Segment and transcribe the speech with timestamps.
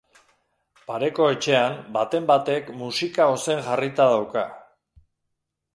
[0.87, 4.49] Pareko etxean baten batek musika ozen jarrita dauka.